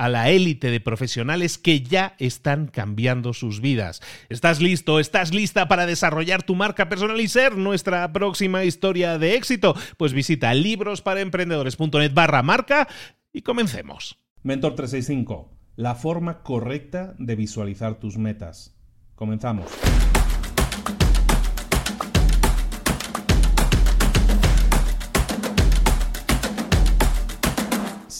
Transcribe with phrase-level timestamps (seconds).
[0.00, 4.00] a la élite de profesionales que ya están cambiando sus vidas.
[4.30, 4.98] ¿Estás listo?
[4.98, 9.74] ¿Estás lista para desarrollar tu marca personal y ser nuestra próxima historia de éxito?
[9.98, 12.88] Pues visita librosparaemprendedores.net barra marca
[13.30, 14.16] y comencemos.
[14.42, 18.74] Mentor 365, la forma correcta de visualizar tus metas.
[19.14, 19.66] Comenzamos.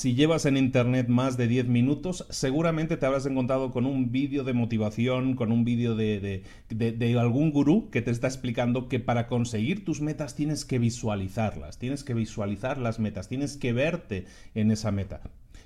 [0.00, 4.44] Si llevas en internet más de 10 minutos, seguramente te habrás encontrado con un vídeo
[4.44, 9.26] de motivación, con un vídeo de, de, algún gurú que te está explicando que para
[9.26, 14.70] conseguir tus metas tienes que visualizarlas, tienes que visualizar las metas, tienes que verte en
[14.70, 15.20] esa meta.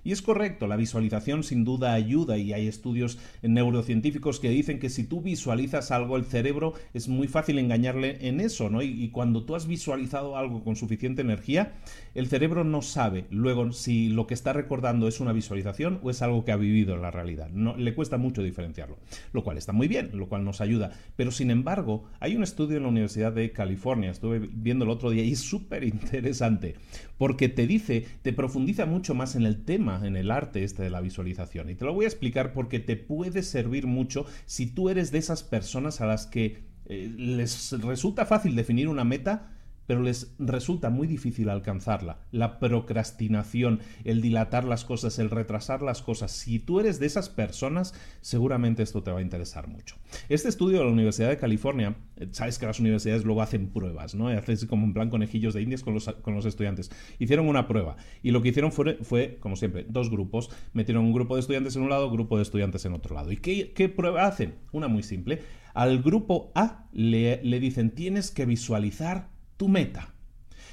[0.05, 4.91] Y es correcto, la visualización sin duda ayuda y hay estudios neurocientíficos que dicen que
[4.91, 8.83] si tú visualizas algo, el cerebro es muy fácil engañarle en eso, ¿no?
[8.83, 11.73] Y, cuando tú has visualizado algo con suficiente energía,
[12.15, 16.21] el cerebro no sabe luego si lo que está recordando es una visualización o es
[16.21, 17.49] algo que ha vivido en la realidad.
[17.51, 18.99] No, le cuesta mucho diferenciarlo,
[19.33, 20.91] lo cual está muy bien, lo cual nos ayuda.
[21.17, 25.11] Pero sin embargo, hay un estudio en la Universidad de California, estuve viendo el otro
[25.11, 26.75] día y es súper interesante,
[27.17, 30.91] porque te dice, te profundiza mucho más en el tema en el arte este de
[30.91, 31.71] la visualización.
[31.71, 35.19] Y te lo voy a explicar porque te puede servir mucho si tú eres de
[35.19, 39.54] esas personas a las que eh, les resulta fácil definir una meta,
[39.87, 42.19] pero les resulta muy difícil alcanzarla.
[42.31, 46.33] La procrastinación, el dilatar las cosas, el retrasar las cosas.
[46.33, 49.97] Si tú eres de esas personas, seguramente esto te va a interesar mucho.
[50.29, 54.15] Este estudio de la Universidad de California, eh, sabes que las universidades luego hacen pruebas,
[54.15, 54.29] ¿no?
[54.29, 56.91] Hacen como en plan conejillos de indias con los, con los estudiantes.
[57.19, 60.51] Hicieron una prueba y lo que hicieron fue, fue, como siempre, dos grupos.
[60.73, 63.33] Metieron un grupo de estudiantes en un lado, grupo de estudiantes en otro lado.
[63.33, 64.55] ¿Y qué, qué prueba hacen?
[64.73, 65.43] Una muy simple.
[65.75, 70.15] Al grupo A le, le dicen, tienes que visualizar tu meta.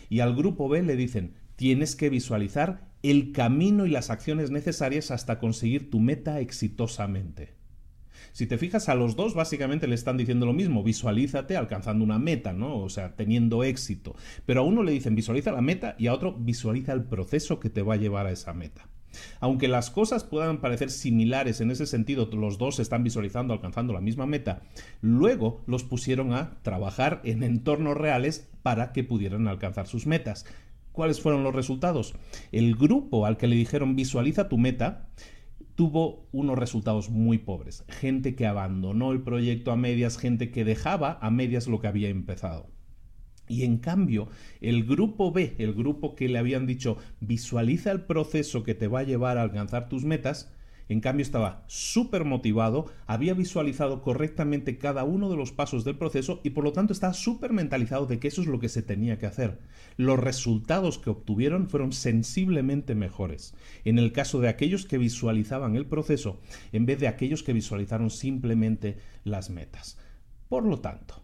[0.09, 5.11] Y al grupo B le dicen, tienes que visualizar el camino y las acciones necesarias
[5.11, 7.55] hasta conseguir tu meta exitosamente.
[8.31, 12.19] Si te fijas, a los dos básicamente le están diciendo lo mismo, visualízate alcanzando una
[12.19, 12.77] meta, ¿no?
[12.77, 14.15] O sea, teniendo éxito.
[14.45, 17.69] Pero a uno le dicen visualiza la meta y a otro visualiza el proceso que
[17.69, 18.87] te va a llevar a esa meta.
[19.39, 24.01] Aunque las cosas puedan parecer similares en ese sentido, los dos están visualizando alcanzando la
[24.01, 24.61] misma meta,
[25.01, 30.45] luego los pusieron a trabajar en entornos reales para que pudieran alcanzar sus metas.
[30.91, 32.13] ¿Cuáles fueron los resultados?
[32.51, 35.07] El grupo al que le dijeron visualiza tu meta
[35.75, 37.85] tuvo unos resultados muy pobres.
[37.89, 42.09] Gente que abandonó el proyecto a medias, gente que dejaba a medias lo que había
[42.09, 42.69] empezado.
[43.51, 44.29] Y en cambio,
[44.61, 48.99] el grupo B, el grupo que le habían dicho visualiza el proceso que te va
[48.99, 50.53] a llevar a alcanzar tus metas,
[50.87, 56.39] en cambio estaba súper motivado, había visualizado correctamente cada uno de los pasos del proceso
[56.45, 59.19] y por lo tanto estaba súper mentalizado de que eso es lo que se tenía
[59.19, 59.59] que hacer.
[59.97, 63.53] Los resultados que obtuvieron fueron sensiblemente mejores.
[63.83, 66.39] En el caso de aquellos que visualizaban el proceso,
[66.71, 68.95] en vez de aquellos que visualizaron simplemente
[69.25, 69.97] las metas.
[70.47, 71.21] Por lo tanto,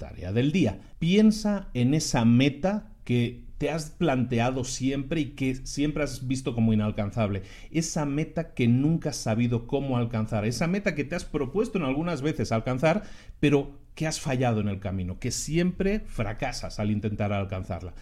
[0.00, 0.80] Tarea del día.
[0.98, 6.72] Piensa en esa meta que te has planteado siempre y que siempre has visto como
[6.72, 7.42] inalcanzable.
[7.70, 10.46] Esa meta que nunca has sabido cómo alcanzar.
[10.46, 13.02] Esa meta que te has propuesto en algunas veces alcanzar,
[13.38, 17.92] pero que has fallado en el camino, que siempre fracasas al intentar alcanzarla.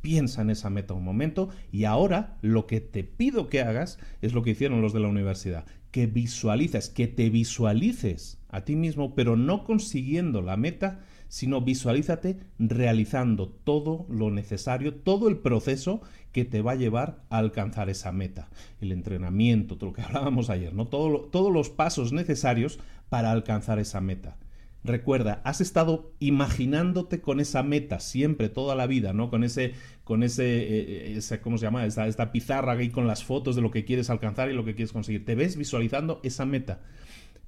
[0.00, 4.32] Piensa en esa meta un momento y ahora lo que te pido que hagas es
[4.32, 9.14] lo que hicieron los de la universidad, que visualices, que te visualices a ti mismo,
[9.14, 11.00] pero no consiguiendo la meta,
[11.32, 17.38] sino visualízate realizando todo lo necesario, todo el proceso que te va a llevar a
[17.38, 18.50] alcanzar esa meta.
[18.82, 20.88] El entrenamiento, todo lo que hablábamos ayer, ¿no?
[20.88, 24.36] todos los pasos necesarios para alcanzar esa meta.
[24.84, 29.30] Recuerda, has estado imaginándote con esa meta siempre, toda la vida, ¿no?
[29.30, 29.72] Con ese,
[30.04, 31.86] con ese, eh, ese ¿cómo se llama?
[31.86, 34.74] Esta, esta pizarra ahí con las fotos de lo que quieres alcanzar y lo que
[34.74, 35.24] quieres conseguir.
[35.24, 36.80] Te ves visualizando esa meta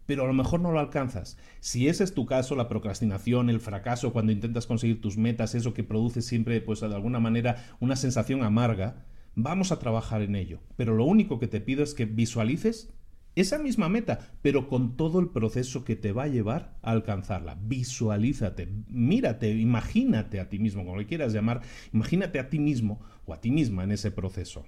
[0.06, 1.36] pero a lo mejor no lo alcanzas.
[1.60, 5.74] Si ese es tu caso, la procrastinación, el fracaso cuando intentas conseguir tus metas, eso
[5.74, 10.60] que produce siempre, pues de alguna manera, una sensación amarga, vamos a trabajar en ello.
[10.76, 12.92] Pero lo único que te pido es que visualices
[13.34, 17.58] esa misma meta, pero con todo el proceso que te va a llevar a alcanzarla.
[17.60, 21.62] Visualízate, mírate, imagínate a ti mismo, como le quieras llamar,
[21.92, 24.66] imagínate a ti mismo o a ti misma en ese proceso.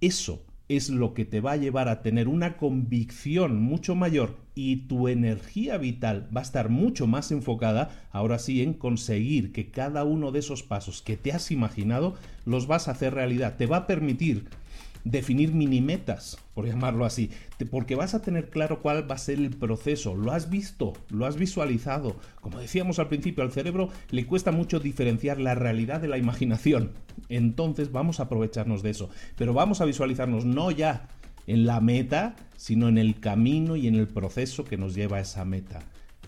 [0.00, 0.44] Eso
[0.76, 5.08] es lo que te va a llevar a tener una convicción mucho mayor y tu
[5.08, 10.30] energía vital va a estar mucho más enfocada, ahora sí, en conseguir que cada uno
[10.30, 12.14] de esos pasos que te has imaginado
[12.44, 13.56] los vas a hacer realidad.
[13.56, 14.44] Te va a permitir
[15.04, 17.30] definir mini metas, por llamarlo así,
[17.70, 20.14] porque vas a tener claro cuál va a ser el proceso.
[20.14, 22.16] Lo has visto, lo has visualizado.
[22.40, 26.92] Como decíamos al principio, al cerebro le cuesta mucho diferenciar la realidad de la imaginación.
[27.28, 29.10] Entonces vamos a aprovecharnos de eso.
[29.36, 31.08] Pero vamos a visualizarnos no ya
[31.46, 35.22] en la meta, sino en el camino y en el proceso que nos lleva a
[35.22, 35.80] esa meta.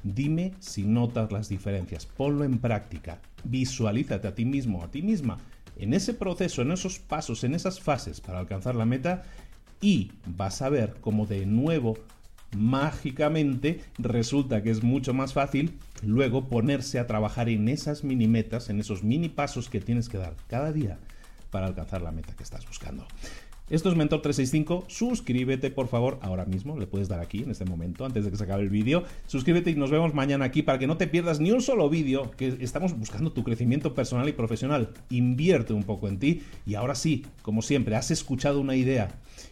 [0.03, 5.38] Dime si notas las diferencias, ponlo en práctica, visualízate a ti mismo, a ti misma
[5.76, 9.23] en ese proceso, en esos pasos, en esas fases para alcanzar la meta
[9.81, 11.94] y vas a ver cómo de nuevo
[12.56, 18.71] mágicamente resulta que es mucho más fácil luego ponerse a trabajar en esas mini metas,
[18.71, 20.99] en esos mini pasos que tienes que dar cada día
[21.50, 23.06] para alcanzar la meta que estás buscando.
[23.71, 24.85] Esto es Mentor 365.
[24.89, 26.79] Suscríbete, por favor, ahora mismo.
[26.79, 29.05] Le puedes dar aquí en este momento, antes de que se acabe el vídeo.
[29.27, 32.31] Suscríbete y nos vemos mañana aquí para que no te pierdas ni un solo vídeo.
[32.33, 34.91] Que estamos buscando tu crecimiento personal y profesional.
[35.09, 36.43] Invierte un poco en ti.
[36.67, 39.09] Y ahora sí, como siempre, has escuchado una idea.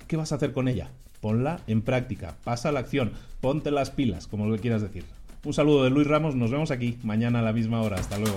[0.08, 0.90] ¿Qué vas a hacer con ella?
[1.22, 2.36] Ponla en práctica.
[2.44, 3.12] Pasa a la acción.
[3.40, 5.04] Ponte las pilas, como lo quieras decir.
[5.44, 6.36] Un saludo de Luis Ramos.
[6.36, 7.96] Nos vemos aquí mañana a la misma hora.
[7.96, 8.36] Hasta luego.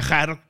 [0.00, 0.38] viajar